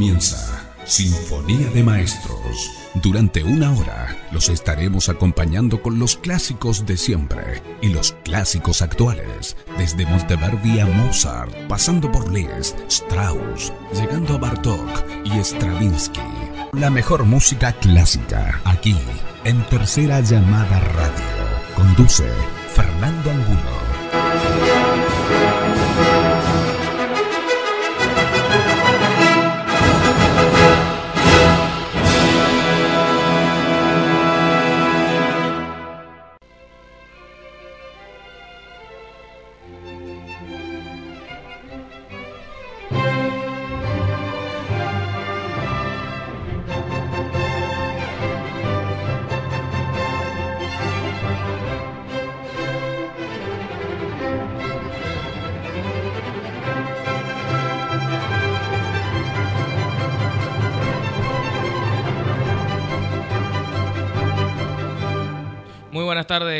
[0.00, 2.70] comienza Sinfonía de Maestros.
[2.94, 9.58] Durante una hora los estaremos acompañando con los clásicos de siempre y los clásicos actuales,
[9.76, 14.88] desde Monteverdi a Mozart, pasando por Liszt, Strauss, llegando a Bartók
[15.26, 16.22] y Stravinsky.
[16.72, 18.96] La mejor música clásica, aquí,
[19.44, 21.74] en Tercera Llamada Radio.
[21.76, 22.24] Conduce
[22.74, 23.89] Fernando Angulo.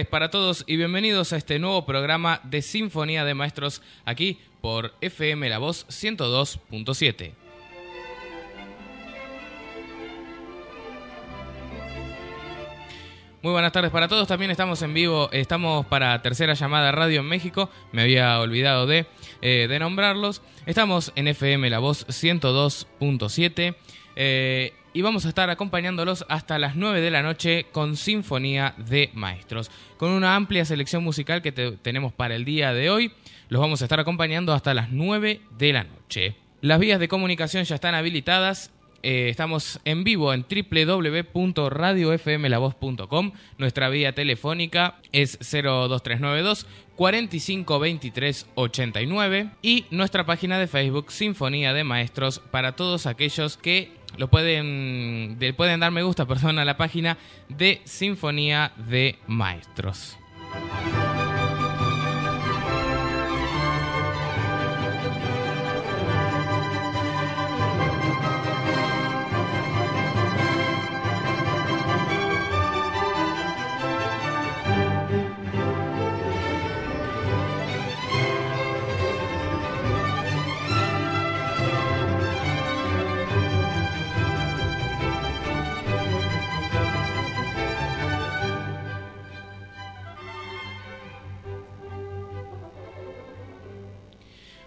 [0.01, 4.95] Tardes para todos y bienvenidos a este nuevo programa de Sinfonía de Maestros aquí por
[5.03, 7.33] FM La Voz 102.7.
[13.43, 17.27] Muy buenas tardes para todos, también estamos en vivo, estamos para tercera llamada radio en
[17.27, 19.07] México, me había olvidado de,
[19.43, 23.75] eh, nombrarlos, estamos en FM La Voz 102.7.
[24.17, 29.11] Eh, y vamos a estar acompañándolos hasta las 9 de la noche con Sinfonía de
[29.15, 29.71] Maestros.
[29.97, 33.13] Con una amplia selección musical que tenemos para el día de hoy,
[33.49, 36.35] los vamos a estar acompañando hasta las 9 de la noche.
[36.61, 38.71] Las vías de comunicación ya están habilitadas.
[39.03, 43.33] Eh, estamos en vivo en www.radiofmlavoz.com.
[43.57, 46.67] Nuestra vía telefónica es 02392
[47.01, 55.39] 452389 y nuestra página de Facebook Sinfonía de Maestros para todos aquellos que lo pueden,
[55.57, 57.17] pueden dar me gusta perdón, a la página
[57.49, 60.19] de Sinfonía de Maestros.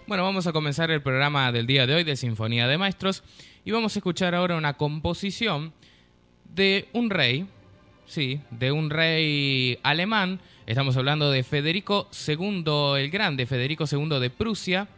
[0.06, 3.22] Bueno, vamos a comenzar el programa del día de hoy de Sinfonía de Maestros
[3.64, 5.72] y vamos a escuchar ahora una composición
[6.44, 7.46] de un rey,
[8.04, 10.40] sí, de un rey alemán.
[10.66, 14.88] Estamos hablando de Federico II el Grande, Federico II de Prusia.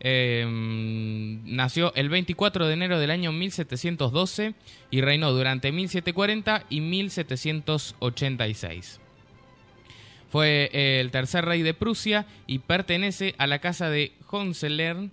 [0.00, 4.52] Em, nació el 24 de enero del año 1712
[4.90, 9.01] y reinó durante 1740 y 1786.
[10.32, 15.12] Fue el tercer rey de Prusia y pertenece a la casa de Hohenzollern,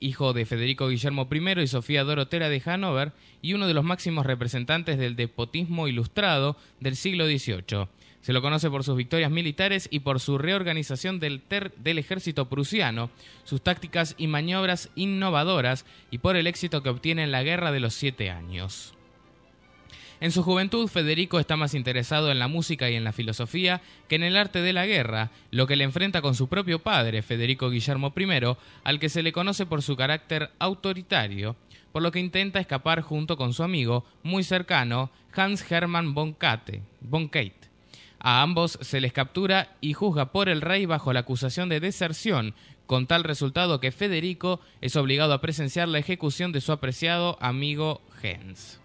[0.00, 3.12] hijo de Federico Guillermo I y Sofía Dorotera de Hannover,
[3.42, 7.88] y uno de los máximos representantes del despotismo ilustrado del siglo XVIII.
[8.22, 11.42] Se lo conoce por sus victorias militares y por su reorganización del,
[11.76, 13.10] del, ejército prusiano,
[13.44, 17.80] sus tácticas y maniobras innovadoras y por el éxito que obtiene en la Guerra de
[17.80, 18.95] los Siete Años.
[20.18, 24.16] En su juventud, Federico está más interesado en la música y en la filosofía que
[24.16, 27.68] en el arte de la guerra, lo que le enfrenta con su propio padre, Federico
[27.68, 31.56] Guillermo I, al que se le conoce por su carácter autoritario,
[31.92, 36.82] por lo que intenta escapar junto con su amigo muy cercano, Hans Hermann von, Kate.
[38.18, 42.54] A ambos se les captura y juzga por el rey bajo la acusación de deserción,
[42.86, 48.00] con tal resultado que Federico es obligado a presenciar la ejecución de su apreciado amigo
[48.22, 48.80] Jens.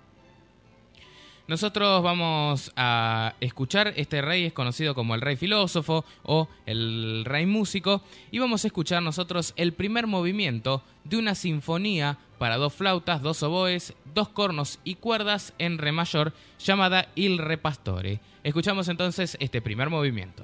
[1.48, 7.46] Nosotros vamos a escuchar, este rey es conocido como el rey filósofo o el rey
[7.46, 8.02] músico,
[8.32, 13.44] y vamos a escuchar nosotros el primer movimiento de una sinfonía para dos flautas, dos
[13.44, 18.20] oboes, dos cornos y cuerdas en re mayor llamada Il Re Pastore.
[18.44, 20.44] Escuchamos entonces este primer movimiento.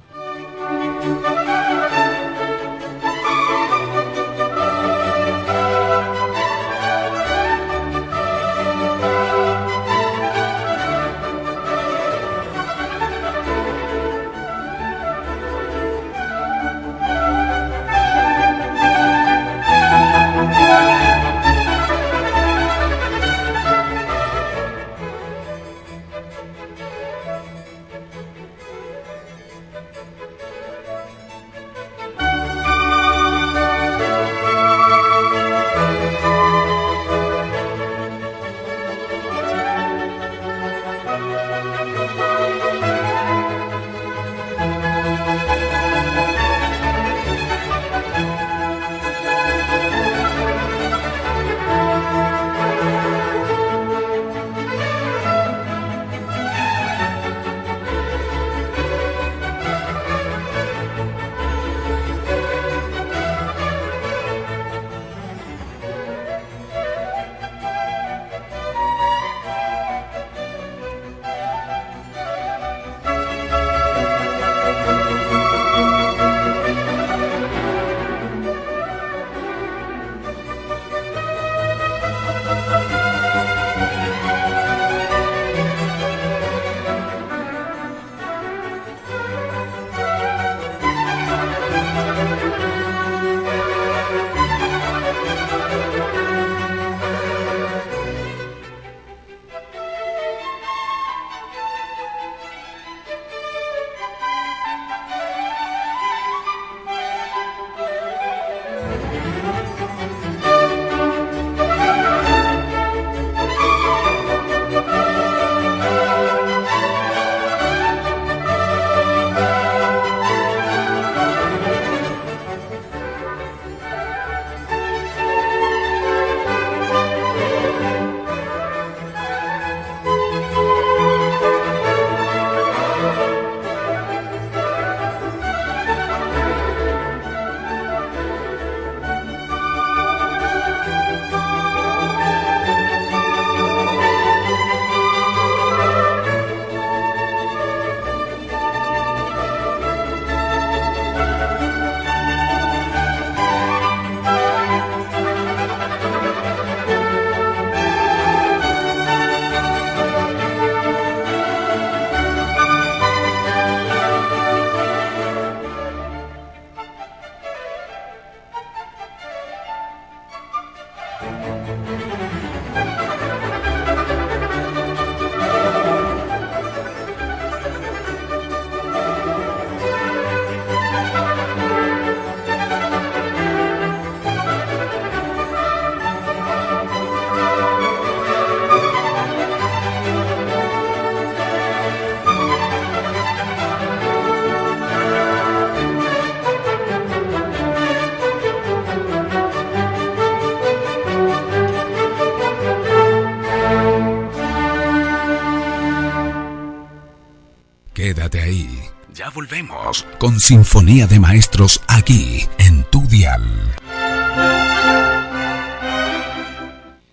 [210.18, 213.44] Con Sinfonía de Maestros aquí en tu dial.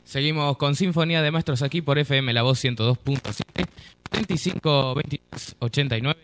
[0.05, 3.67] Seguimos con Sinfonía de Maestros aquí por FM La Voz 102.7
[4.13, 4.95] 25
[5.59, 6.21] 89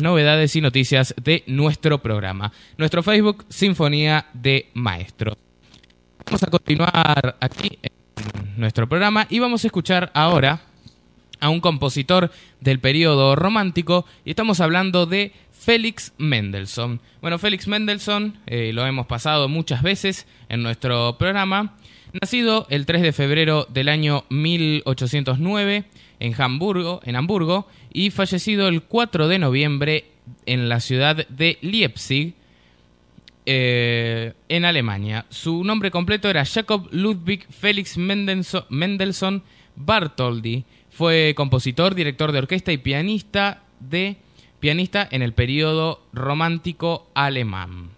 [0.00, 2.52] novedades y noticias de nuestro programa.
[2.76, 5.36] Nuestro Facebook, Sinfonía de Maestros.
[6.26, 7.92] Vamos a continuar aquí en
[8.56, 10.60] nuestro programa y vamos a escuchar ahora
[11.40, 17.00] a un compositor del periodo romántico y estamos hablando de Félix Mendelssohn.
[17.20, 21.76] Bueno, Félix Mendelssohn eh, lo hemos pasado muchas veces en nuestro programa.
[22.20, 25.84] Nacido el 3 de febrero del año 1809
[26.20, 30.04] en Hamburgo, en Hamburgo y fallecido el 4 de noviembre
[30.46, 32.34] en la ciudad de Leipzig,
[33.44, 35.26] eh, en Alemania.
[35.28, 39.42] Su nombre completo era Jacob Ludwig Felix Mendelssohn
[39.74, 40.64] Bartholdy.
[40.90, 44.16] Fue compositor, director de orquesta y pianista de
[44.60, 47.90] pianista en el periodo romántico alemán.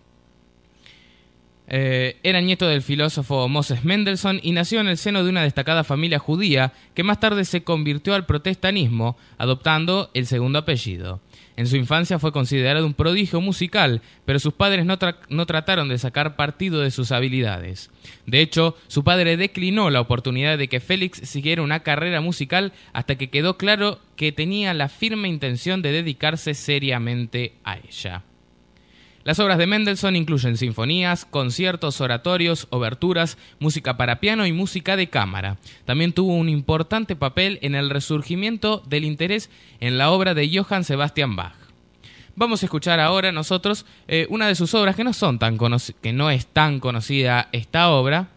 [1.66, 5.82] Eh, era nieto del filósofo Moses Mendelssohn y nació en el seno de una destacada
[5.82, 11.20] familia judía que más tarde se convirtió al protestanismo, adoptando el segundo apellido.
[11.56, 15.98] En su infancia fue considerado un prodigio musical, pero sus padres no, no, trataron de
[15.98, 17.90] sacar partido de sus habilidades.
[18.26, 23.14] De hecho, su padre declinó la oportunidad de que Félix siguiera una carrera musical hasta
[23.14, 28.24] que quedó claro que tenía la firme intención de dedicarse seriamente a ella.
[29.24, 35.08] Las obras de Mendelssohn incluyen sinfonías, conciertos, oratorios, oberturas, música para piano y música de
[35.08, 35.56] cámara.
[35.86, 39.48] También tuvo un importante papel en el resurgimiento del interés
[39.80, 41.54] en la obra de Johann Sebastian Bach.
[42.36, 45.04] Vamos a escuchar ahora nosotros eh, una de sus obras que
[46.12, 48.28] no, es tan conocida esta obra.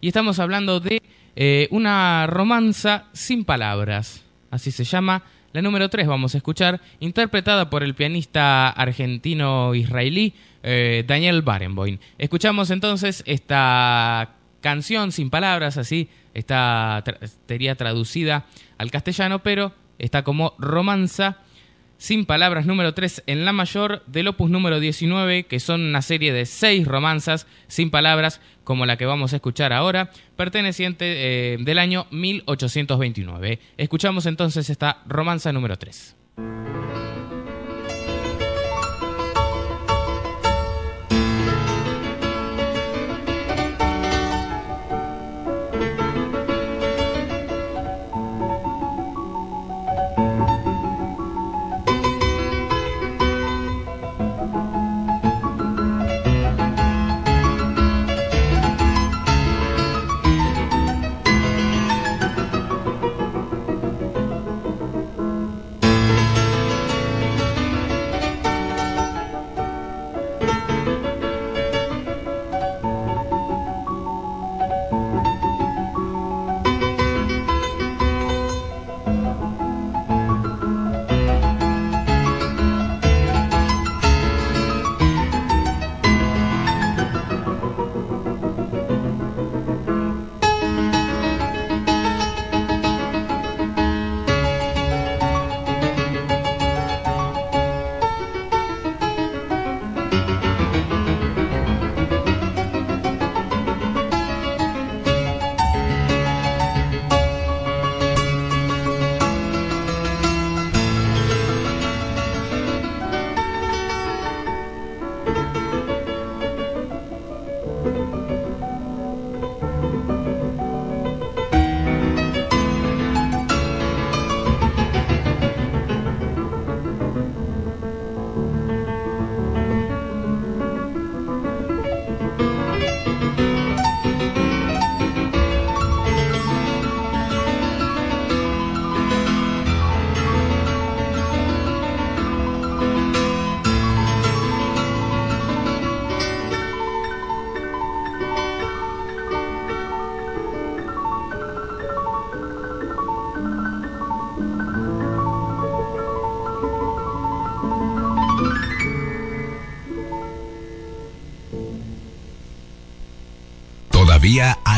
[0.00, 1.02] Y estamos hablando de
[1.34, 4.22] eh, una romanza sin palabras.
[4.52, 5.24] Así se llama
[5.56, 11.96] la número 3 vamos a escuchar, interpretada por el pianista argentino-israelí eh, Daniel Barenboim.
[12.18, 17.02] Escuchamos entonces esta canción sin palabras, así, está,
[17.48, 18.44] sería traducida
[18.76, 21.38] al castellano, pero está como romanza
[21.98, 26.32] sin palabras número 3 en la mayor del opus número 19, que son una serie
[26.32, 31.78] de seis romanzas sin palabras, como la que vamos a escuchar ahora, perteneciente eh, del
[31.78, 33.58] año 1829.
[33.76, 36.16] Escuchamos entonces esta romanza número 3.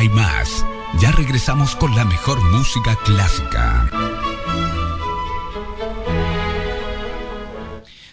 [0.08, 0.64] Más.
[1.00, 3.88] Ya regresamos con la mejor música clásica.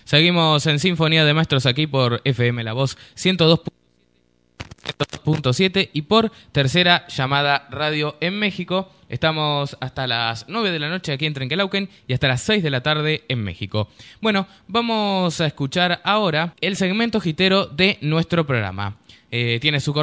[0.04, 7.68] Seguimos en Sinfonía de Maestros aquí por FM La Voz 102.7 y por tercera llamada
[7.72, 8.92] radio en México.
[9.10, 12.70] Estamos hasta las 9 de la noche aquí en Trenquelauquen y hasta las 6 de
[12.70, 13.90] la tarde en México.
[14.22, 18.98] Bueno, vamos a escuchar ahora el segmento gitero de nuestro programa.
[19.38, 19.94] Eh, tiene su,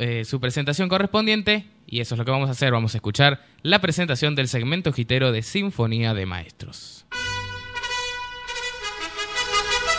[0.00, 2.72] eh, su presentación correspondiente y eso es lo que vamos a hacer.
[2.72, 7.06] Vamos a escuchar la presentación del segmento gitero de Sinfonía de Maestros.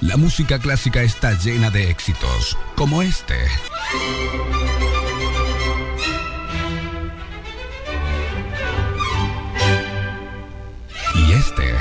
[0.01, 3.37] La música clásica está llena de éxitos, como este.
[11.15, 11.80] Y este.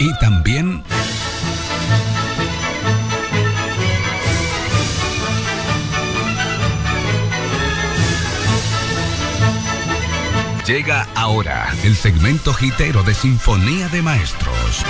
[0.00, 0.82] Y también...
[10.66, 14.84] Llega ahora el segmento gitero de Sinfonía de Maestros.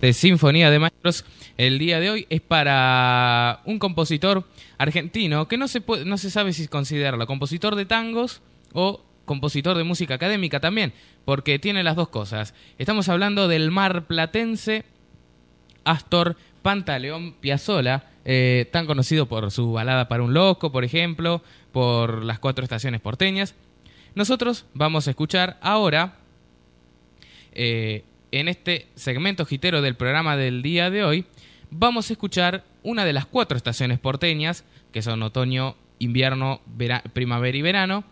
[0.00, 1.24] De Sinfonía de Maestros
[1.56, 6.30] el día de hoy es para un compositor argentino que no se, puede, no se
[6.30, 10.92] sabe si considerarlo compositor de tangos o compositor de música académica también,
[11.24, 12.54] porque tiene las dos cosas.
[12.78, 14.84] Estamos hablando del mar platense
[15.84, 22.24] Astor Pantaleón Piazzolla, eh, tan conocido por su balada para un loco, por ejemplo, por
[22.24, 23.54] las cuatro estaciones porteñas.
[24.14, 26.16] Nosotros vamos a escuchar ahora,
[27.52, 31.26] eh, en este segmento gitero del programa del día de hoy,
[31.70, 36.60] vamos a escuchar una de las cuatro estaciones porteñas, que son otoño, invierno,
[37.12, 38.04] primavera y verano,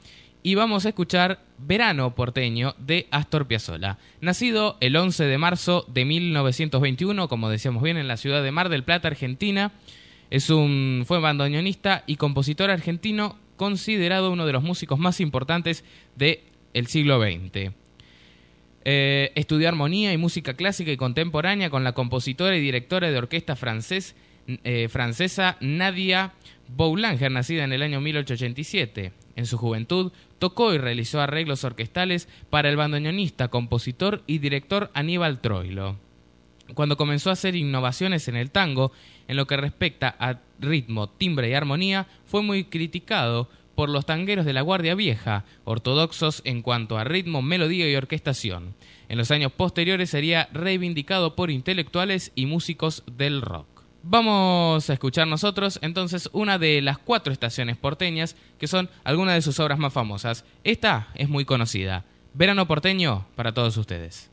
[0.42, 3.99] y vamos a escuchar Verano porteño de Astor Piazzolla.
[4.20, 8.68] Nacido el 11 de marzo de 1921, como decíamos bien, en la ciudad de Mar
[8.68, 9.72] del Plata, Argentina,
[10.30, 15.84] es un, fue bandoneonista y compositor argentino considerado uno de los músicos más importantes
[16.16, 17.72] del siglo XX.
[18.84, 23.56] Eh, estudió armonía y música clásica y contemporánea con la compositora y directora de orquesta
[24.64, 26.32] eh, francesa Nadia
[26.76, 29.22] Boulanger, nacida en el año 1887.
[29.36, 35.40] En su juventud tocó y realizó arreglos orquestales para el bandoneonista, compositor y director Aníbal
[35.40, 35.96] Troilo.
[36.74, 38.92] Cuando comenzó a hacer innovaciones en el tango,
[39.28, 44.44] en lo que respecta a ritmo, timbre y armonía, fue muy criticado por los tangueros
[44.44, 48.74] de la Guardia Vieja, ortodoxos en cuanto a ritmo, melodía y orquestación.
[49.08, 53.72] En los años posteriores sería reivindicado por intelectuales y músicos del rock.
[54.04, 59.42] Vamos a escuchar nosotros entonces una de las cuatro estaciones porteñas que son algunas de
[59.42, 60.44] sus obras más famosas.
[60.64, 62.04] Esta es muy conocida.
[62.35, 64.30] Verano porteño para todos ustedes.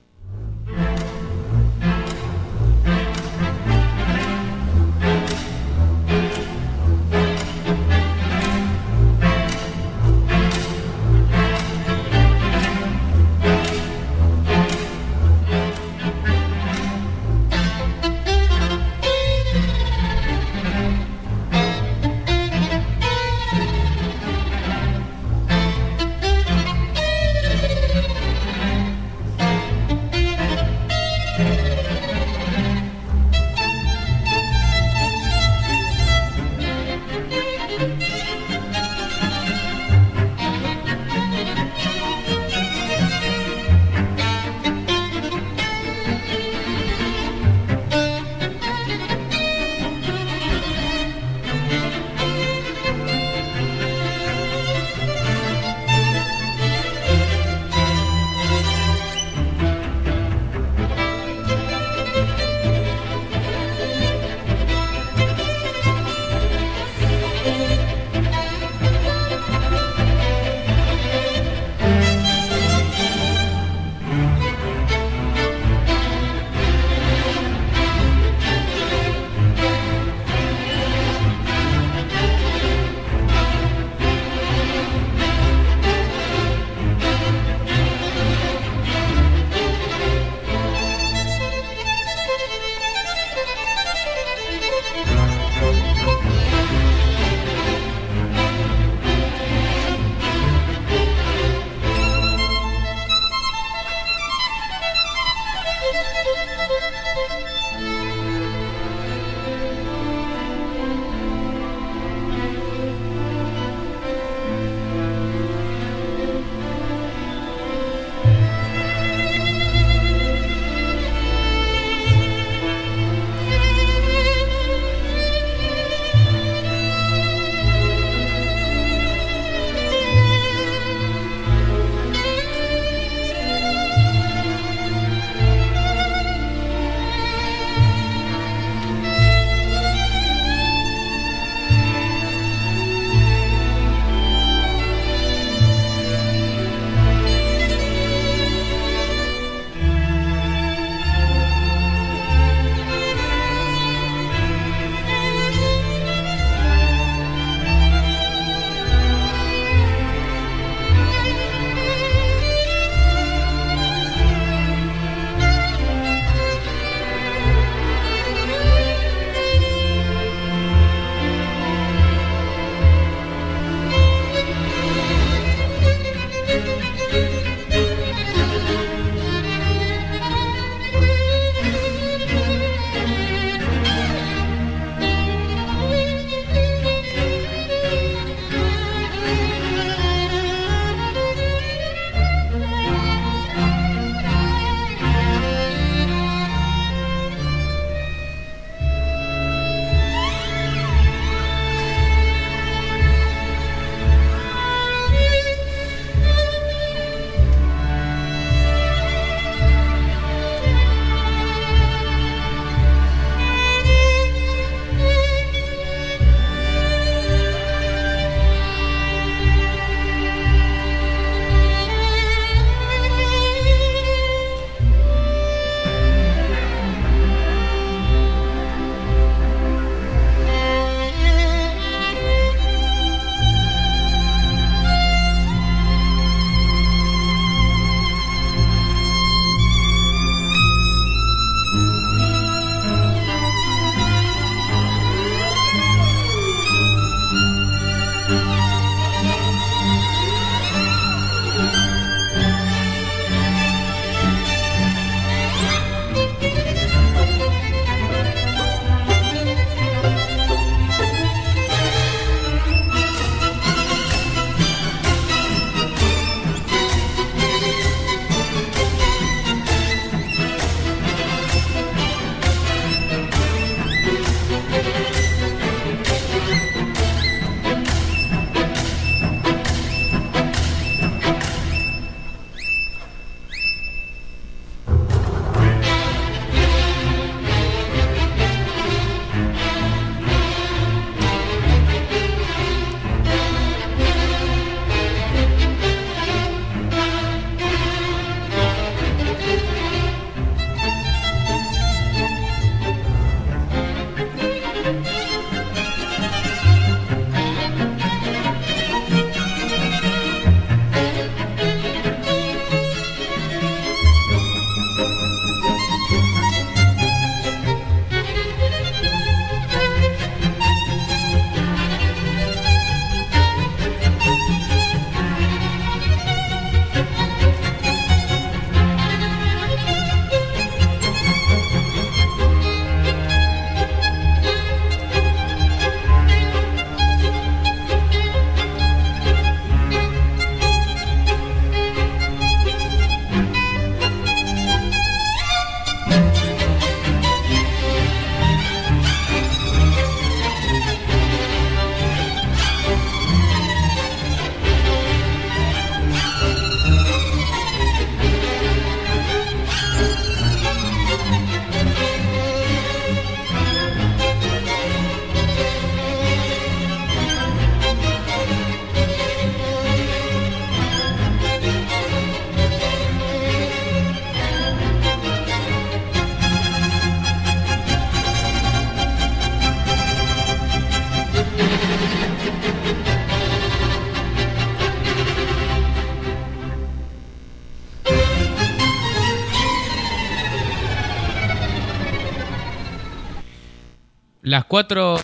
[394.50, 395.18] Las cuatro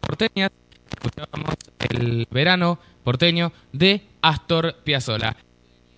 [0.00, 0.50] porteñas,
[0.90, 1.54] escuchábamos
[1.88, 5.34] el verano porteño de Astor Piazzolla.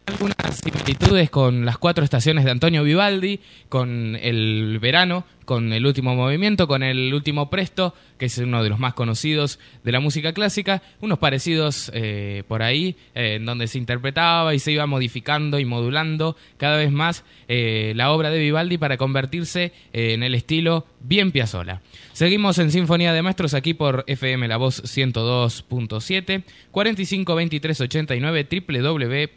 [0.06, 6.14] Algunas similitudes con las cuatro estaciones de Antonio Vivaldi, con el verano, con el último
[6.14, 10.34] movimiento, con el último presto, que es uno de los más conocidos de la música
[10.34, 15.58] clásica, unos parecidos eh, por ahí, eh, en donde se interpretaba y se iba modificando
[15.58, 20.84] y modulando cada vez más eh, la obra de Vivaldi para convertirse en el estilo
[21.00, 21.80] bien Piazzolla.
[22.12, 28.48] Seguimos en Sinfonía de Maestros aquí por FM La Voz 102.7, 45 23 89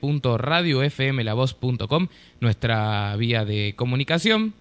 [0.01, 2.07] www.radiofmlavoz.com,
[2.39, 4.55] nuestra vía de comunicación.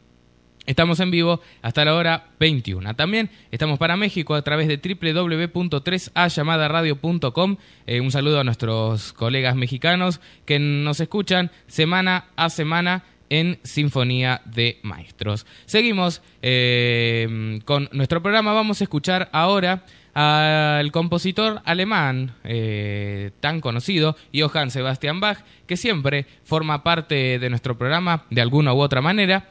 [0.69, 2.95] Estamos en vivo hasta la hora 21.
[2.95, 7.57] También estamos para México a través de www.3allamadaradio.com.
[7.87, 14.43] Eh, un saludo a nuestros colegas mexicanos que nos escuchan semana a semana en Sinfonía
[14.45, 15.47] de Maestros.
[15.65, 18.53] Seguimos eh, con nuestro programa.
[18.53, 26.27] Vamos a escuchar ahora al compositor alemán eh, tan conocido, Johann Sebastian Bach, que siempre
[26.45, 29.49] forma parte de nuestro programa de alguna u otra manera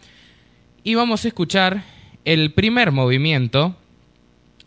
[0.88, 1.84] y vamos a escuchar
[2.24, 3.76] el primer movimiento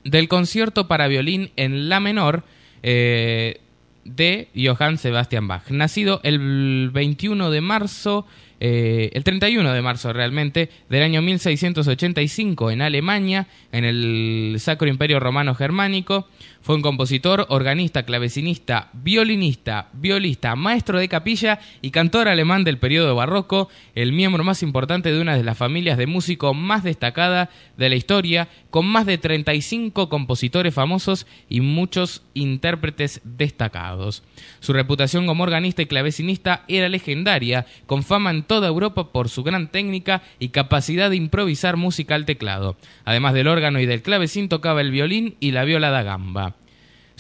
[0.04, 2.44] del concierto para violín en la menor
[2.82, 3.62] eh,
[4.04, 8.26] de Johann Sebastian Bach, nacido el 21 de marzo
[8.62, 15.18] eh, el 31 de marzo realmente del año 1685 en Alemania, en el Sacro Imperio
[15.18, 16.28] Romano Germánico.
[16.62, 23.14] Fue un compositor, organista, clavecinista, violinista, violista, maestro de capilla y cantor alemán del periodo
[23.14, 27.88] barroco, el miembro más importante de una de las familias de músico más destacada de
[27.88, 34.22] la historia, con más de 35 compositores famosos y muchos intérpretes destacados.
[34.60, 39.42] Su reputación como organista y clavecinista era legendaria, con fama en toda Europa por su
[39.42, 42.76] gran técnica y capacidad de improvisar música al teclado.
[43.06, 46.49] Además del órgano y del clavecín tocaba el violín y la viola da gamba.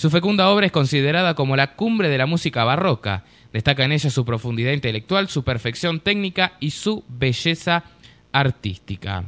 [0.00, 3.24] Su fecunda obra es considerada como la cumbre de la música barroca.
[3.52, 7.84] Destaca en ella su profundidad intelectual, su perfección técnica y su belleza
[8.32, 9.24] artística.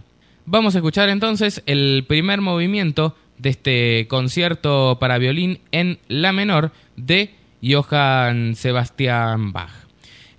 [0.46, 6.72] Vamos a escuchar entonces el primer movimiento de este concierto para violín en la menor
[6.96, 9.81] de Johann Sebastian Bach.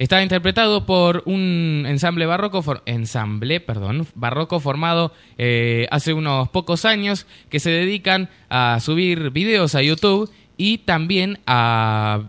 [0.03, 7.25] Está interpretado por un ensamble barroco, ensamble, perdón, barroco formado eh, hace unos pocos años
[7.49, 12.23] que se dedican a subir videos a YouTube y también a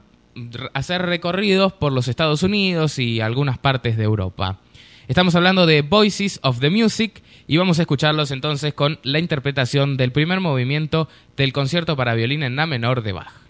[0.72, 4.60] hacer recorridos por los Estados Unidos y algunas partes de Europa.
[5.08, 9.96] Estamos hablando de Voices of the Music y vamos a escucharlos entonces con la interpretación
[9.96, 13.43] del primer movimiento del concierto para violín en la menor de Bach.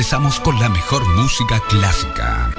[0.00, 2.54] Regresamos con la mejor música clásica.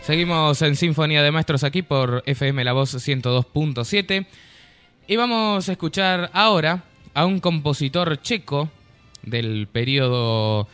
[0.00, 4.26] Seguimos en Sinfonía de Maestros aquí por FM La Voz 102.7
[5.06, 8.70] y vamos a escuchar ahora a un compositor checo
[9.24, 10.66] del periodo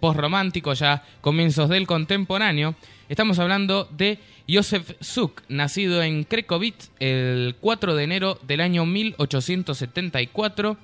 [0.00, 2.76] postromántico, ya comienzos del contemporáneo.
[3.10, 10.78] Estamos hablando de Josef Suk, nacido en Krekovic el 4 de enero del año 1874.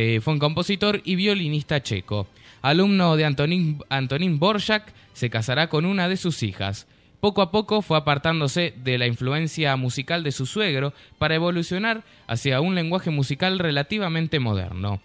[0.00, 2.28] Eh, fue un compositor y violinista checo.
[2.62, 6.86] Alumno de Antonín, Antonín Borjak, se casará con una de sus hijas.
[7.18, 12.60] Poco a poco fue apartándose de la influencia musical de su suegro para evolucionar hacia
[12.60, 15.00] un lenguaje musical relativamente moderno.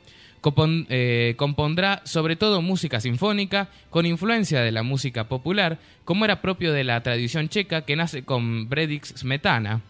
[0.89, 6.71] Eh, compondrá sobre todo música sinfónica con influencia de la música popular, como era propio
[6.71, 9.82] de la tradición checa que nace con Bredix Smetana.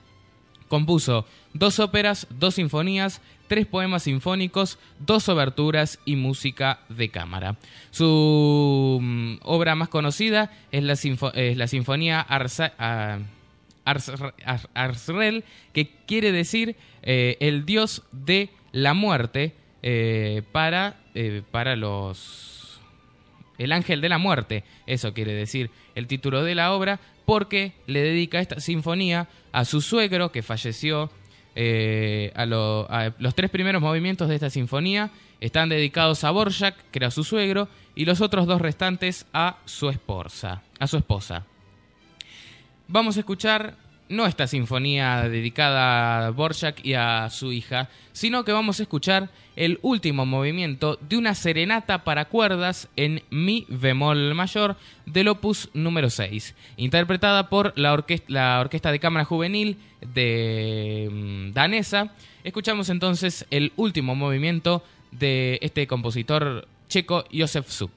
[0.69, 3.21] Compuso dos óperas, dos sinfonías,
[3.53, 7.57] tres poemas sinfónicos, dos oberturas y música de cámara.
[7.91, 12.25] Su mm, obra más conocida es la, Sinfonía
[14.73, 22.81] Arsrel, que quiere decir eh, el dios de la muerte, eh, para, eh, para los...
[23.59, 28.01] El ángel de la muerte, eso quiere decir el título de la obra, porque le
[28.01, 31.11] dedica esta sinfonía a su suegro que falleció.
[31.55, 37.11] Eh, a, los tres primeros movimientos de esta sinfonía están dedicados a Borjak, que era
[37.11, 40.63] su suegro, y los otros dos restantes a su esposa.
[40.79, 41.45] A su esposa.
[42.87, 43.75] Vamos a escuchar
[44.09, 49.29] no esta sinfonía dedicada a Borjak y a su hija, sino que vamos a escuchar
[49.55, 56.09] el último movimiento de una serenata para cuerdas en mi bemol mayor del opus número
[56.09, 59.77] 6, interpretada por la, la Orquesta de Cámara Juvenil
[60.13, 62.13] de mm, danesa.
[62.43, 67.91] Escuchamos entonces el último movimiento de este compositor checo Josef Suk.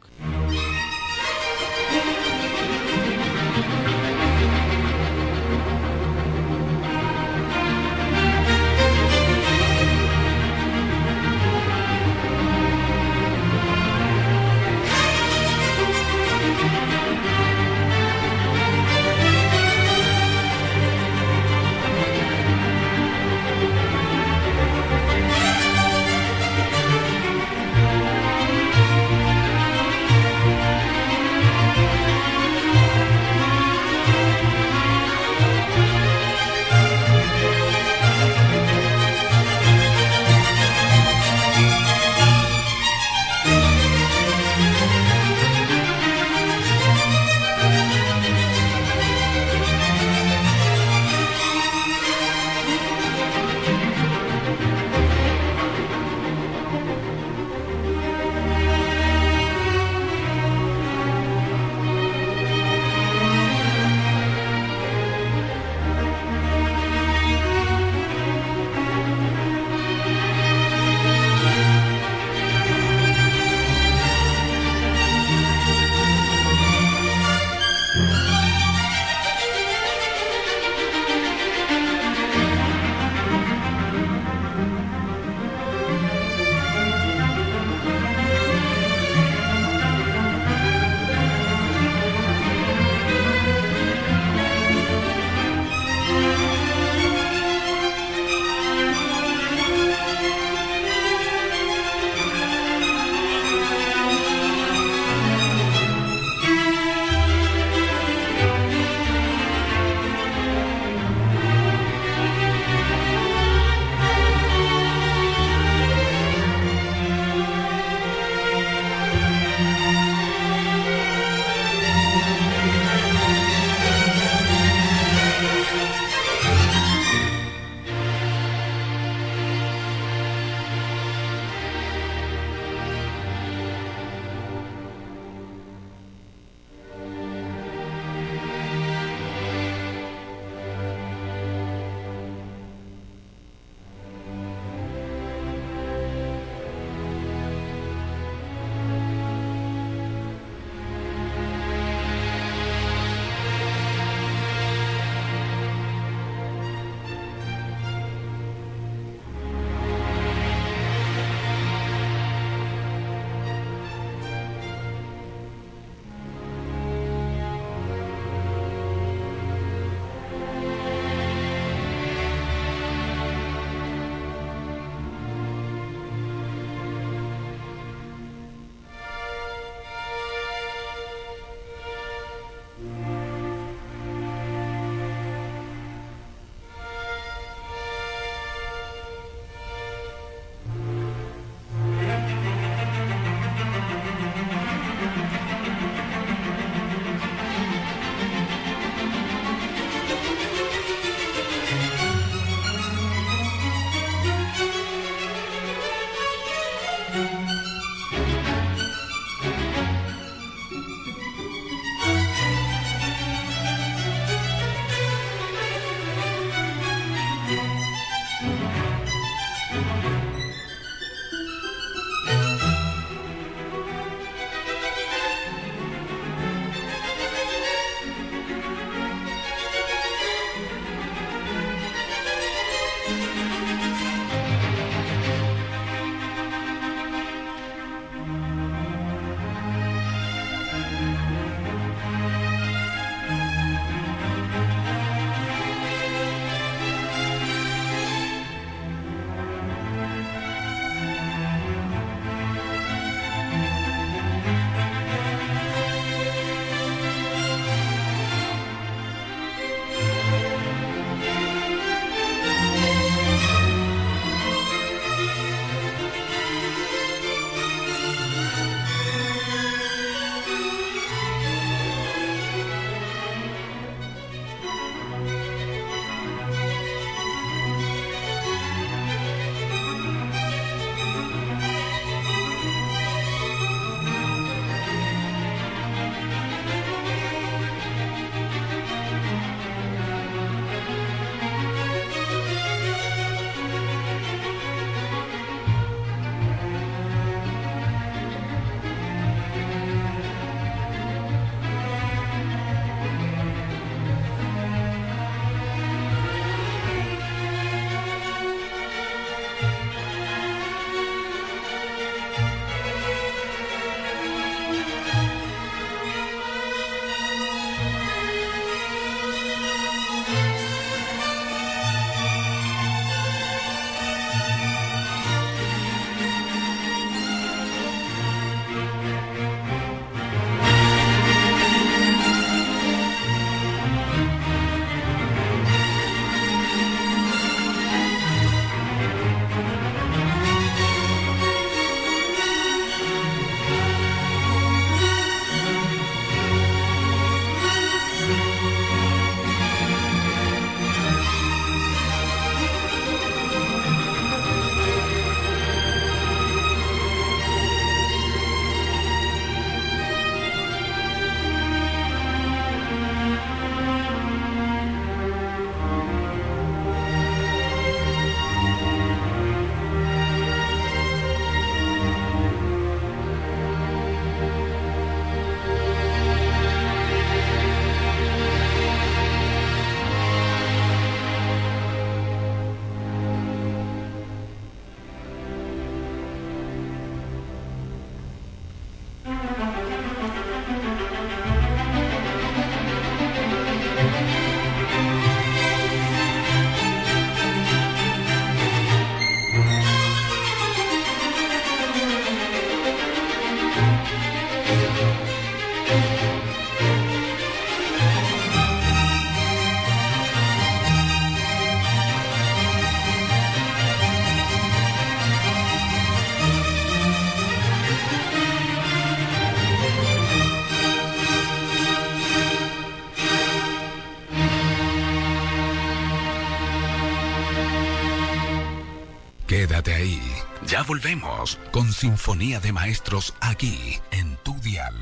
[429.76, 430.20] Quédate ahí.
[430.66, 434.94] Ya volvemos con Sinfonía de Maestros aquí en tu dial.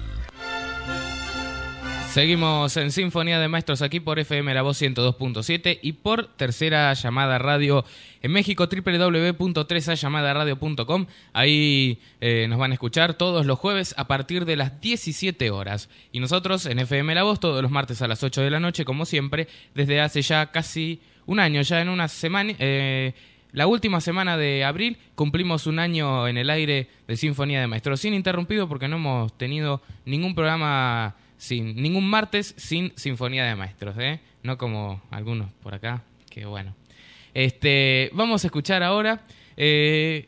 [2.11, 7.39] Seguimos en Sinfonía de Maestros aquí por FM La Voz 102.7 y por tercera llamada
[7.39, 7.85] radio
[8.21, 11.07] en México, www.3allamadaradio.com.
[11.33, 15.89] Ahí eh, nos van a escuchar todos los jueves a partir de las 17 horas.
[16.11, 18.85] Y nosotros en FM La Voz todos los martes a las 8 de la noche,
[18.85, 22.55] como siempre, desde hace ya casi un año, ya en una semana.
[22.59, 23.15] Eh,
[23.55, 28.01] la última semana de abril cumplimos un año en el aire de Sinfonía de Maestros,
[28.01, 33.95] sin interrumpido porque no hemos tenido ningún programa sin ningún martes sin Sinfonía de Maestros,
[33.99, 34.19] ¿eh?
[34.43, 36.75] No como algunos por acá, que bueno.
[37.33, 39.23] Este, vamos a escuchar ahora
[39.57, 40.27] eh,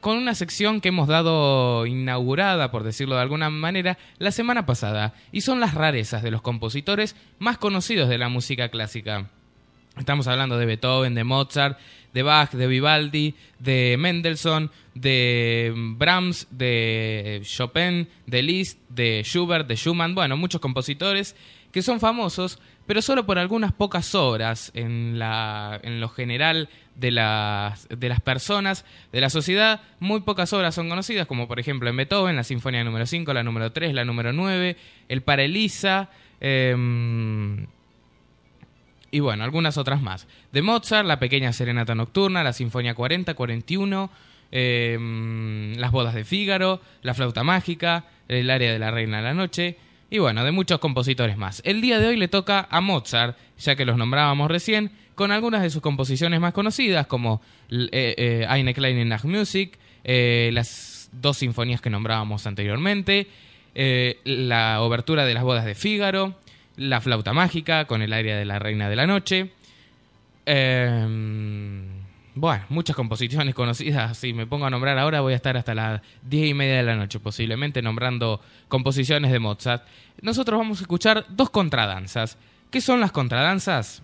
[0.00, 5.12] con una sección que hemos dado inaugurada, por decirlo de alguna manera, la semana pasada,
[5.30, 9.28] y son las rarezas de los compositores más conocidos de la música clásica.
[9.98, 11.78] Estamos hablando de Beethoven, de Mozart,
[12.16, 19.76] de Bach, de Vivaldi, de Mendelssohn, de Brahms, de Chopin, de Liszt, de Schubert, de
[19.76, 21.36] Schumann, bueno, muchos compositores
[21.72, 27.10] que son famosos, pero solo por algunas pocas obras en, la, en lo general de
[27.10, 31.90] las, de las personas, de la sociedad, muy pocas obras son conocidas, como por ejemplo
[31.90, 34.74] en Beethoven, la Sinfonía número 5, la número 3, la número 9,
[35.10, 36.08] el Para Elisa,
[36.40, 37.66] em,
[39.10, 40.26] y bueno, algunas otras más.
[40.52, 44.10] De Mozart, la Pequeña Serenata Nocturna, la Sinfonía 40, 41,
[44.50, 49.34] em, las Bodas de Fígaro, la Flauta Mágica, el Área de la Reina de la
[49.34, 49.76] Noche,
[50.10, 51.62] y bueno, de muchos compositores más.
[51.64, 55.62] El día de hoy le toca a Mozart, ya que los nombrábamos recién, con algunas
[55.62, 57.40] de sus composiciones más conocidas, como
[57.70, 63.26] eh, eh, Eine kleine Nachtmusik, eh, las dos sinfonías que nombrábamos anteriormente,
[63.74, 66.34] eh, la obertura de las bodas de Fígaro,
[66.76, 69.52] la flauta mágica con el área de la Reina de la Noche.
[70.44, 71.84] Em,
[72.34, 74.16] bueno, muchas composiciones conocidas.
[74.18, 76.82] Si me pongo a nombrar ahora, voy a estar hasta las diez y media de
[76.82, 79.84] la noche, posiblemente nombrando composiciones de Mozart.
[80.20, 82.36] Nosotros vamos a escuchar dos contradanzas.
[82.70, 84.02] ¿Qué son las contradanzas?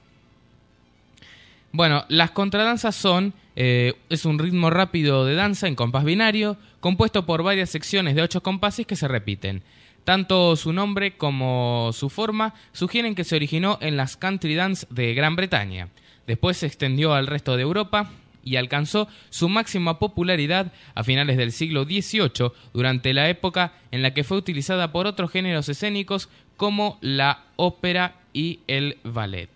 [1.73, 3.35] Bueno, las contradanzas son.
[3.55, 8.23] Eh, es un ritmo rápido de danza en compás binario, compuesto por varias secciones de
[8.23, 9.63] ocho compases que se repiten.
[10.05, 15.15] Tanto su nombre como su forma sugieren que se originó en las country dance de
[15.15, 15.89] Gran Bretaña.
[16.27, 18.11] Después se extendió al resto de Europa
[18.45, 24.13] y alcanzó su máxima popularidad a finales del siglo XVIII, durante la época en la
[24.13, 29.51] que fue utilizada por otros géneros escénicos como la ópera y el ballet.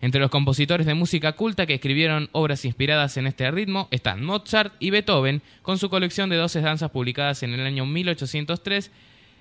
[0.00, 4.74] Entre los compositores de música culta que escribieron obras inspiradas en este ritmo están Mozart
[4.78, 8.90] y Beethoven, con su colección de 12 danzas publicadas en el año 1803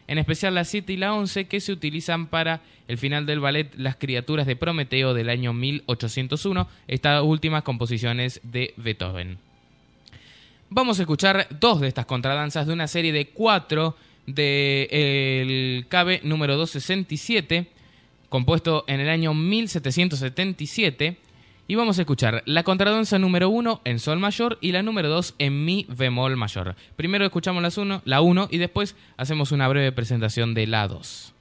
[0.07, 3.73] en especial la 7 y la 11 que se utilizan para el final del ballet
[3.75, 9.37] Las criaturas de Prometeo del año 1801, estas últimas composiciones de Beethoven.
[10.69, 13.95] Vamos a escuchar dos de estas contradanzas de una serie de cuatro
[14.25, 17.67] del CABE número 267,
[18.29, 21.17] compuesto en el año 1777
[21.67, 25.35] y vamos a escuchar la contradanza número 1 en sol mayor y la número 2
[25.39, 26.75] en mi bemol mayor.
[26.95, 31.33] Primero escuchamos las uno, la 1 y después hacemos una breve presentación de la 2.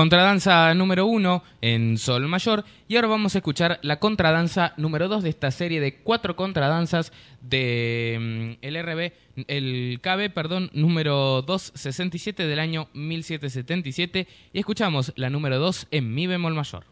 [0.00, 5.22] Contradanza número uno en Sol mayor y ahora vamos a escuchar la contradanza número dos
[5.22, 9.12] de esta serie de cuatro contradanzas de mm, el RB,
[9.46, 16.26] el KB, perdón, número 267 del año 1777 y escuchamos la número dos en mi
[16.26, 16.86] bemol mayor.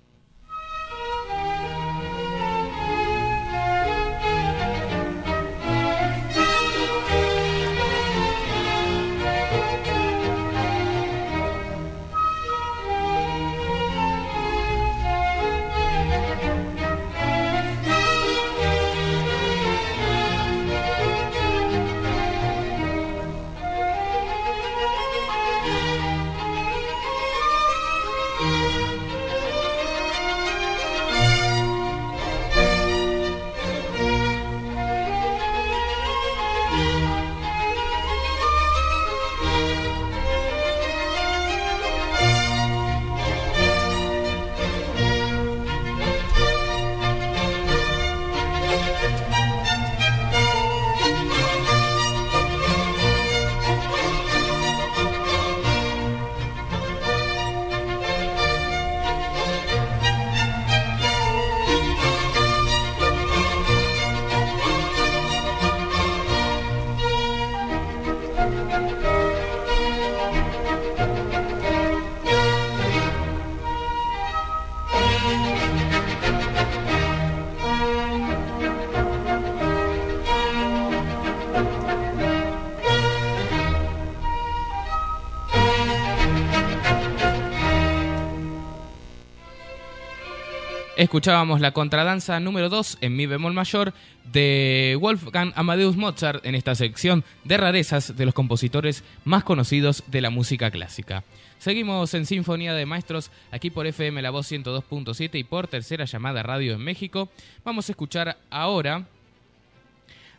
[90.99, 93.95] Escuchábamos la contradanza número 2 en mi bemol mayor
[94.33, 100.21] de Wolfgang Amadeus Mozart en esta sección de rarezas de los compositores más conocidos de
[100.23, 101.23] la música clásica.
[101.61, 106.43] Seguimos en Sinfonía de Maestros aquí por FM La Voz 102.7 y por Tercera Llamada
[106.43, 107.29] Radio en México.
[107.65, 109.07] Vamos a escuchar ahora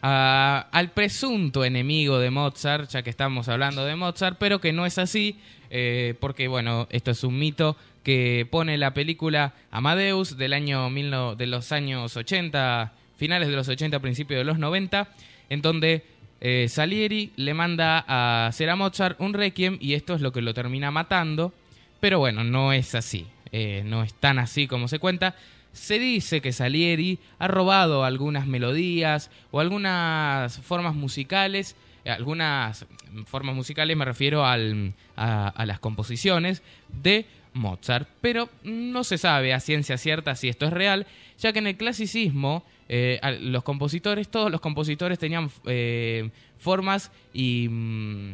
[0.01, 4.97] al presunto enemigo de Mozart, ya que estamos hablando de Mozart, pero que no es
[4.97, 5.39] así,
[5.70, 7.78] eh, porque bueno, esto es un mito
[8.10, 10.89] que pone la película Amadeus del año
[11.36, 15.07] de los años 80, finales de los 80, principios de los 90,
[15.51, 16.03] en donde
[16.41, 20.41] eh, Salieri le manda a hacer a Mozart un requiem y esto es lo que
[20.41, 21.53] lo termina matando,
[21.99, 25.36] pero bueno, no es así, eh, no es tan así como se cuenta.
[25.72, 31.76] Se dice que Salieri ha robado algunas melodías o algunas formas musicales,
[32.07, 32.88] algunas
[33.28, 36.64] formas musicales me refiero al, a las composiciones
[37.03, 41.60] de Mozart, pero no se sabe a ciencia cierta si esto es real, ya que
[41.60, 48.34] en el clasicismo eh, los compositores, todos los compositores tenían eh, formas y, mm,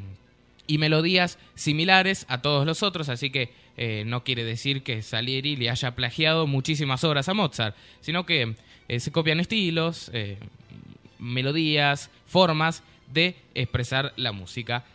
[0.68, 5.58] y, melodías similares a todos los otros, así que eh, no quiere decir que Salieri
[5.58, 8.56] le haya plagiado muchísimas obras a Mozart, sino que
[8.98, 10.12] se copian estilos,
[11.18, 14.86] melodías, formas de expresar la música.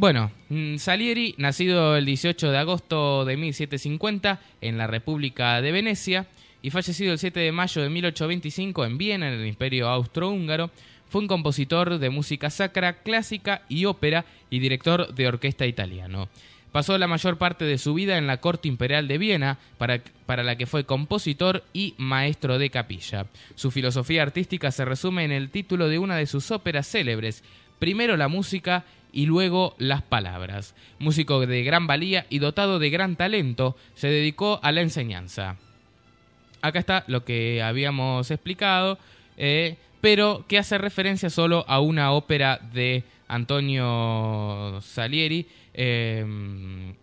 [0.00, 6.28] Bueno, mm, Salieri, nacido el 18 de agosto de 1750 en la República de Venecia
[6.62, 10.70] y fallecido el 7 de mayo de 1825 en Viena, en el Imperio Austrohúngaro,
[11.08, 16.28] fue un compositor de música sacra, clásica y ópera y director de orquesta italiano.
[16.70, 20.44] Pasó la mayor parte de su vida en la corte imperial de Viena, para, para,
[20.44, 23.26] la que fue compositor y maestro de capilla.
[23.56, 27.42] Su filosofía artística se resume en el título de una de sus óperas célebres,
[27.78, 28.84] Primero la música
[29.18, 30.76] y luego las palabras.
[31.00, 35.56] Músico de gran valía y dotado de gran talento, se dedicó a la enseñanza.
[36.62, 38.96] Acá está lo que habíamos explicado,
[39.36, 46.24] eh, pero que hace referencia solo a una ópera de Antonio Salieri, eh,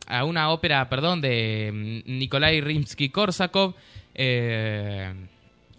[0.07, 3.73] a una ópera, perdón, de Nikolai Rimsky-Korsakov,
[4.13, 5.13] eh,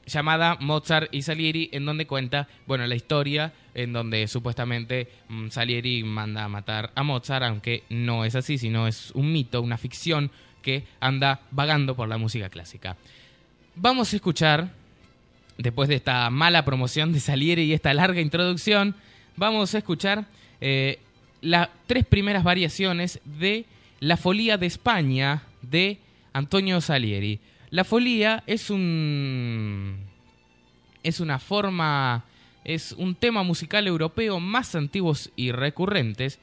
[0.06, 6.02] llamada Mozart y Salieri, en donde cuenta, bueno, la historia en donde supuestamente mm, Salieri
[6.02, 10.30] manda a matar a Mozart, aunque no es así, sino es un mito, una ficción
[10.62, 12.96] que anda vagando por la música clásica.
[13.74, 14.70] Vamos a escuchar,
[15.58, 18.94] después de esta mala promoción de Salieri y esta larga introducción,
[19.36, 20.24] vamos a escuchar
[20.60, 20.98] eh,
[21.40, 23.66] las tres primeras variaciones de
[24.00, 25.98] La Folía de España de
[26.32, 27.40] Antonio Salieri.
[27.70, 29.96] La folía es un.
[31.02, 32.24] es una forma.
[32.64, 36.38] es un tema musical europeo más antiguos y recurrentes.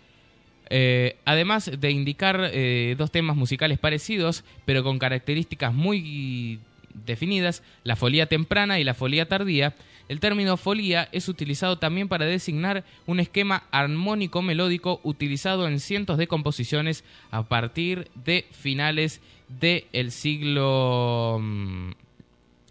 [0.70, 6.60] Eh, además de indicar eh, dos temas musicales parecidos, pero con características muy
[7.06, 9.76] definidas, la folía temprana y la folía tardía,
[10.10, 16.18] El término folía es utilizado también para designar un esquema armónico melódico utilizado en cientos
[16.18, 21.92] de composiciones a partir de finales del siglo mm,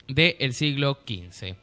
[0.08, 1.56] del siglo XV.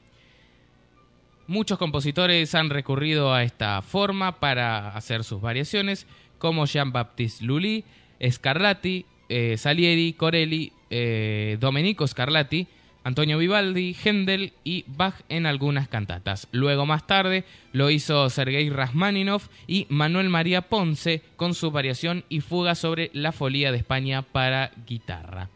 [1.48, 6.08] Muchos compositores han recurrido a esta forma para hacer sus variaciones,
[6.38, 7.84] como Jean-Baptiste Lully,
[8.30, 12.68] Scarlatti, eh, Salieri, Corelli, eh, Domenico Scarlatti,
[13.10, 16.48] Antonio Vivaldi, Händel y Bach en algunas cantatas.
[16.52, 17.44] Luego más tarde
[17.74, 23.32] lo hizo Sergei Rachmaninoff y Manuel María Ponce con su variación y fuga sobre la
[23.32, 25.50] folía de España para guitarra.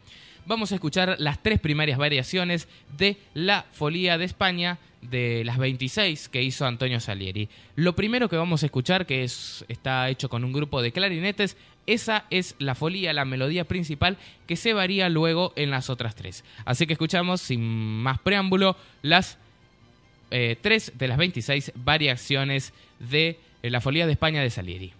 [0.47, 6.29] Vamos a escuchar las tres primarias variaciones de la folía de España de las 26
[6.29, 7.49] que hizo Antonio Salieri.
[7.75, 11.55] Lo primero que vamos a escuchar, que es, está hecho con un grupo de clarinetes,
[11.85, 14.17] esa es la folía, la melodía principal
[14.47, 16.43] que se varía luego en las otras tres.
[16.65, 19.37] Así que escuchamos sin más preámbulo las
[20.31, 24.93] eh, tres de las 26 variaciones de eh, la folía de España de Salieri.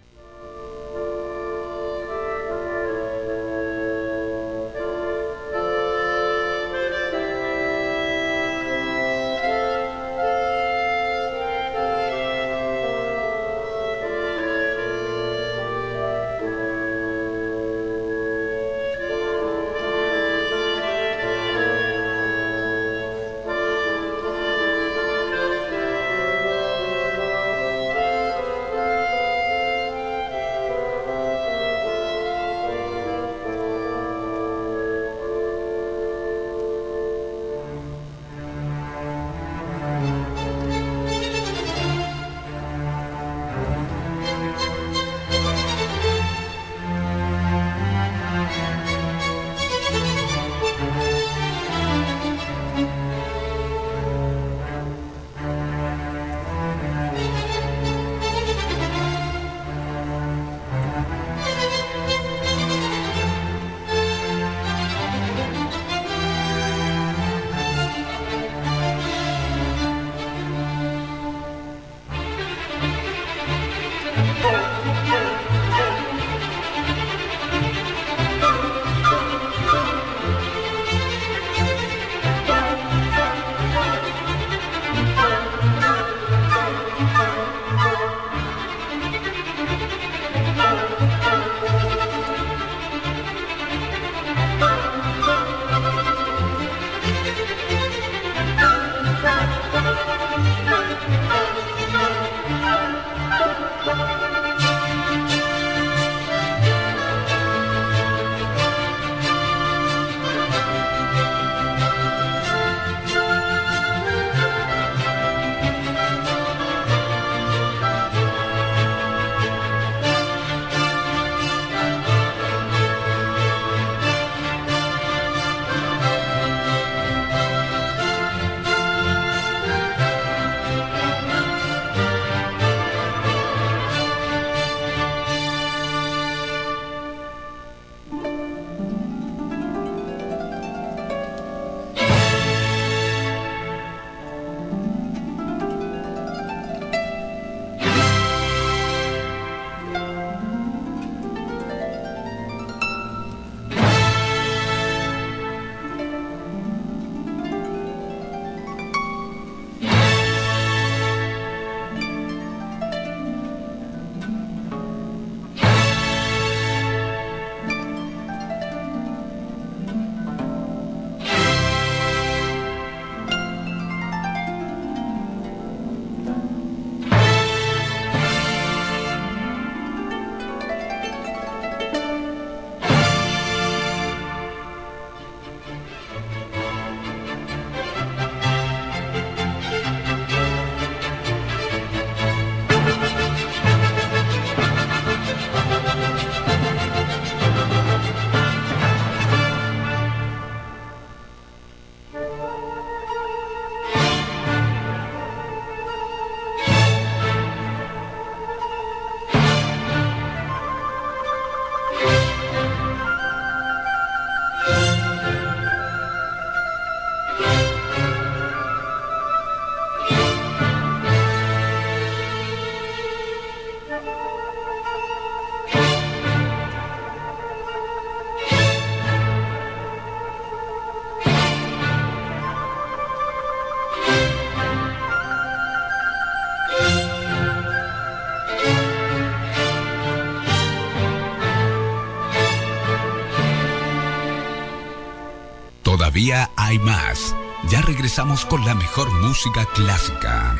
[246.14, 247.36] Todavía hay más.
[247.72, 250.59] Ya regresamos con la mejor música clásica.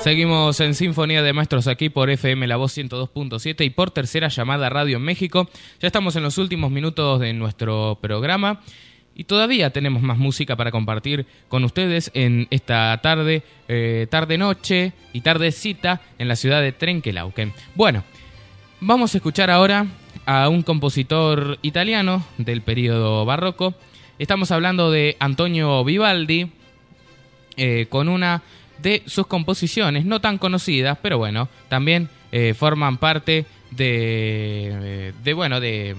[0.00, 4.68] Seguimos en Sinfonía de Maestros aquí por FM La Voz 102.7 y por Tercera Llamada
[4.68, 5.48] Radio México.
[5.78, 8.62] Ya estamos en los últimos minutos de nuestro programa
[9.14, 15.20] y todavía tenemos más música para compartir con ustedes en esta tarde, eh, tarde-noche y
[15.20, 17.52] tardecita en la ciudad de Trenquelauquen.
[17.76, 18.02] Bueno,
[18.80, 19.86] vamos a escuchar ahora
[20.26, 23.74] a un compositor italiano del periodo barroco.
[24.18, 26.50] Estamos hablando de Antonio Vivaldi
[27.56, 28.42] eh, con una
[28.78, 35.60] de sus composiciones, no tan conocidas, pero bueno, también eh, forman parte de, de bueno,
[35.60, 35.96] de,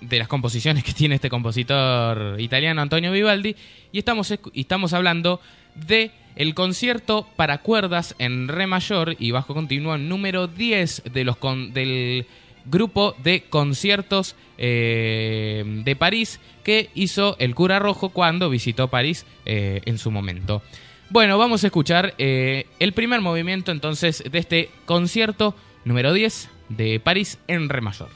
[0.00, 3.54] de las composiciones que tiene este compositor italiano Antonio Vivaldi
[3.92, 5.40] y estamos, estamos hablando
[5.74, 11.36] de el concierto para cuerdas en re mayor y bajo continuo número 10 de los
[11.72, 12.26] del
[12.64, 19.80] grupo de conciertos eh, de París que hizo el cura rojo cuando visitó París eh,
[19.84, 20.62] en su momento.
[21.08, 25.54] Bueno, vamos a escuchar eh, el primer movimiento entonces de este concierto
[25.84, 28.08] número 10 de París en Re mayor.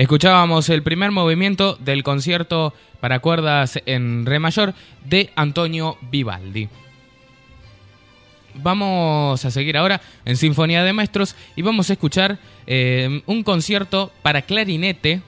[0.00, 4.72] Escuchábamos el primer movimiento del concierto para cuerdas en re mayor
[5.04, 6.70] de Antonio Vivaldi.
[8.54, 14.10] Vamos a seguir ahora en Sinfonía de Maestros y vamos a escuchar eh, un concierto
[14.22, 15.20] para clarinete,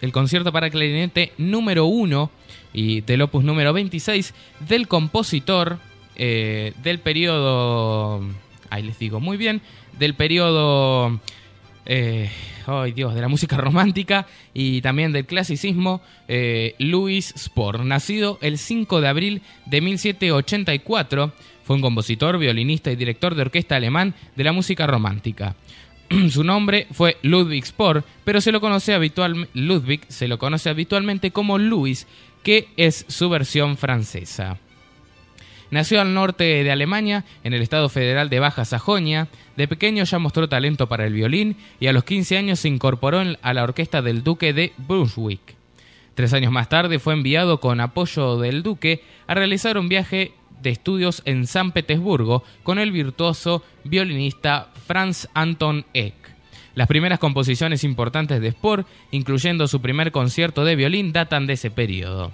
[0.00, 2.30] el concierto para clarinete número 1
[2.72, 4.32] y del opus número 26
[4.66, 5.78] del compositor
[6.16, 8.22] eh, del periodo,
[8.70, 9.60] ahí les digo muy bien,
[9.98, 11.20] del periodo...
[11.88, 12.30] Eh,
[12.94, 19.00] Dios, de la música romántica y también del clasicismo, eh, Louis Spohr, nacido el 5
[19.00, 21.32] de abril de 1784,
[21.64, 25.56] fue un compositor, violinista y director de orquesta alemán de la música romántica.
[26.30, 28.94] Su nombre fue Ludwig Spohr, pero se lo conoce
[29.54, 32.06] Ludwig se lo conoce habitualmente como Louis,
[32.42, 34.58] que es su versión francesa.
[35.70, 39.28] Nació al norte de Alemania, en el estado federal de Baja Sajonia.
[39.56, 43.20] De pequeño ya mostró talento para el violín y a los 15 años se incorporó
[43.42, 45.56] a la orquesta del duque de Brunswick.
[46.14, 50.70] Tres años más tarde fue enviado con apoyo del duque a realizar un viaje de
[50.70, 56.14] estudios en San Petersburgo con el virtuoso violinista Franz Anton Eck.
[56.74, 61.70] Las primeras composiciones importantes de Spohr, incluyendo su primer concierto de violín, datan de ese
[61.70, 62.32] periodo.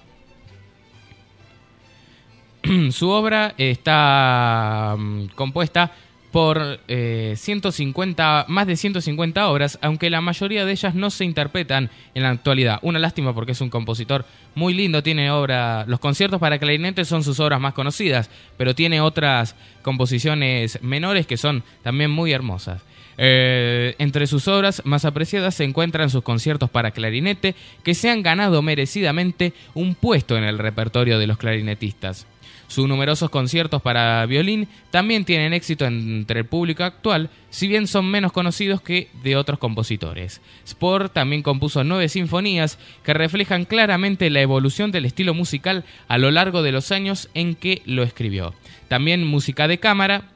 [2.90, 5.92] su obra está mm, compuesta
[6.32, 11.90] por 150, eh, más de 150 obras, aunque la mayoría de ellas no se interpretan
[12.12, 12.80] en la actualidad.
[12.82, 14.24] Una lástima porque es un compositor
[14.56, 19.00] muy lindo, tiene obra, los conciertos para clarinete son sus obras más conocidas, pero tiene
[19.00, 22.82] otras composiciones menores que son también muy hermosas.
[23.16, 27.54] Eh, entre sus obras más apreciadas se encuentran sus conciertos para clarinete,
[27.84, 32.26] que se han ganado merecidamente un puesto en el repertorio de los clarinetistas.
[32.74, 38.10] Sus numerosos conciertos para violín también tienen éxito entre el público actual, si bien son
[38.10, 40.40] menos conocidos que de otros compositores.
[40.66, 46.32] Spohr también compuso nueve sinfonías que reflejan claramente la evolución del estilo musical a lo
[46.32, 48.54] largo de los años en que lo escribió.
[48.88, 50.32] También música de cámara,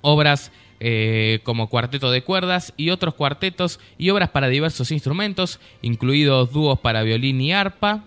[0.00, 6.52] obras eh, como cuarteto de cuerdas y otros cuartetos y obras para diversos instrumentos, incluidos
[6.52, 8.04] dúos para violín y arpa,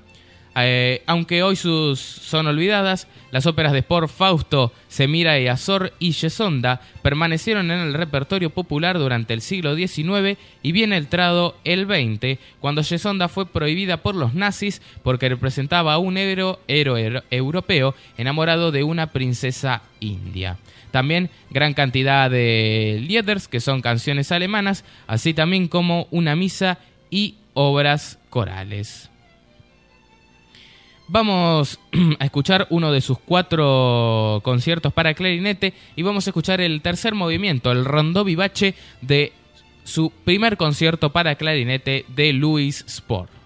[0.56, 6.12] eh, aunque hoy sus son olvidadas, las óperas de Sport Fausto, Semira y Azor y
[6.12, 12.38] Yesonda permanecieron en el repertorio popular durante el siglo XIX y bien entrado el XX,
[12.60, 18.72] cuando Yesonda fue prohibida por los nazis porque representaba a un héroe, héroe europeo enamorado
[18.72, 20.58] de una princesa india.
[20.92, 26.80] También gran cantidad de lieders, que son canciones alemanas, así también como una misa
[27.10, 29.11] y obras corales.
[31.12, 31.78] Vamos
[32.20, 37.16] a escuchar uno de sus cuatro conciertos para clarinete y vamos a escuchar el tercer
[37.16, 39.34] movimiento, el rondó vivace de
[39.84, 43.41] su primer concierto para clarinete de Louis Spohr.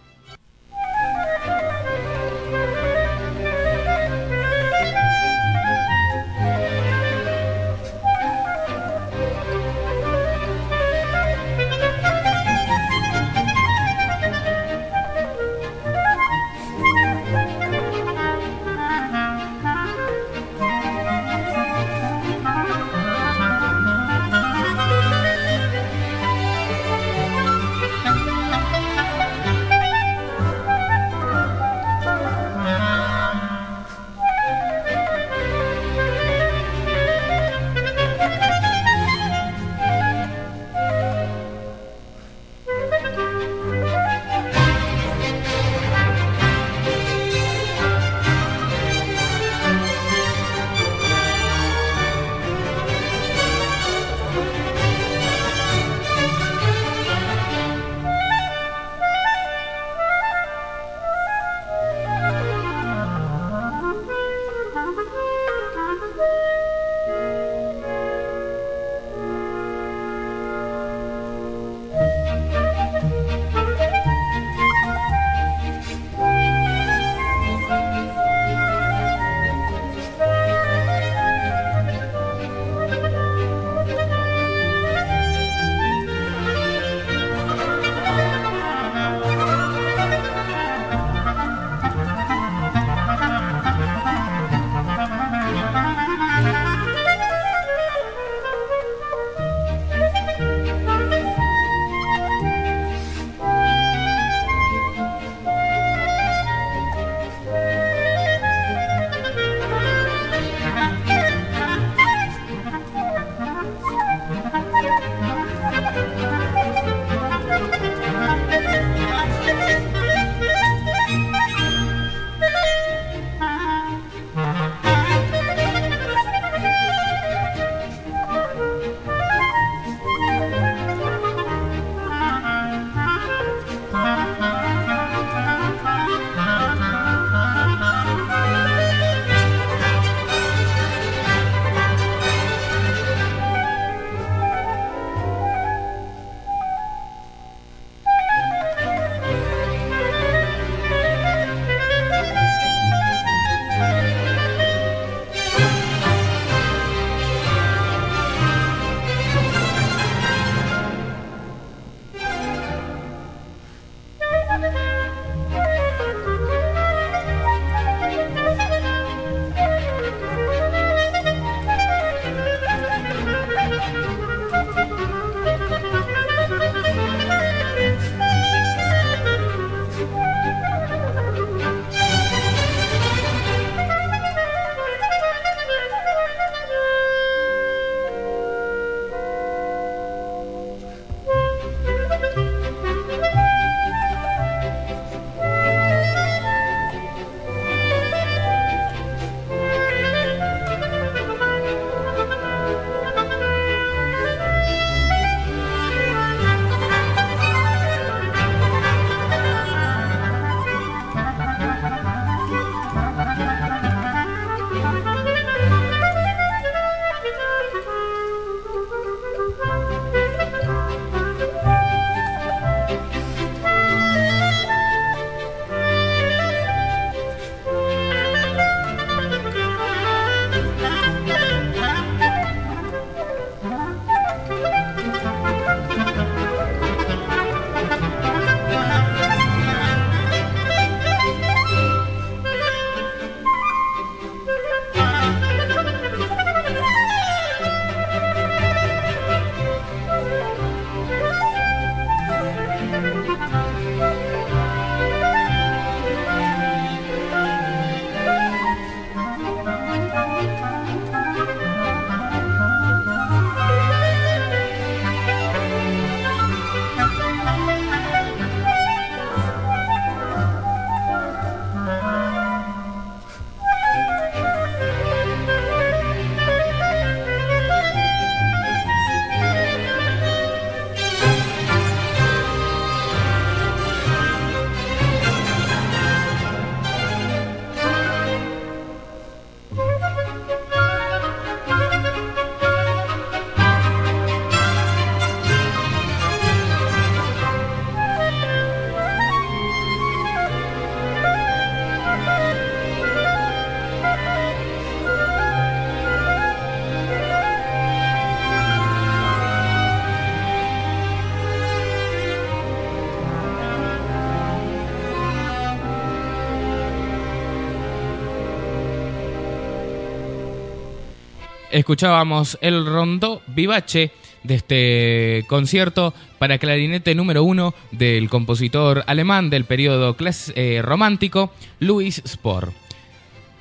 [321.75, 324.11] Escuchábamos el rondo vivace
[324.43, 330.15] de este concierto para clarinete número uno del compositor alemán del periodo
[330.55, 332.84] eh, romántico, Louis Spohr.